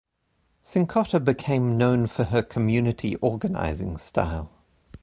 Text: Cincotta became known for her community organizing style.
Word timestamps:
Cincotta 0.63 1.23
became 1.23 1.77
known 1.77 2.07
for 2.07 2.23
her 2.23 2.41
community 2.41 3.15
organizing 3.17 3.97
style. 3.97 4.49